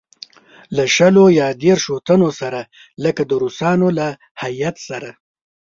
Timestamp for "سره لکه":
2.41-3.21